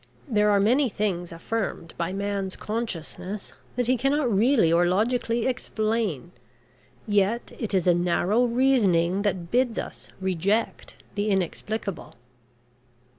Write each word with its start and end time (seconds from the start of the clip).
There 0.27 0.49
are 0.49 0.59
many 0.59 0.89
things 0.89 1.31
affirmed 1.31 1.93
by 1.95 2.11
man's 2.11 2.55
consciousness 2.55 3.53
that 3.75 3.85
he 3.85 3.97
cannot 3.97 4.33
really 4.35 4.73
or 4.73 4.87
logically 4.87 5.45
explain. 5.45 6.31
Yet 7.07 7.51
it 7.59 7.75
is 7.75 7.85
a 7.85 7.93
narrow 7.93 8.45
reasoning 8.45 9.21
that 9.21 9.51
bids 9.51 9.77
us 9.77 10.09
reject 10.19 10.95
the 11.13 11.29
inexplicable." 11.29 12.15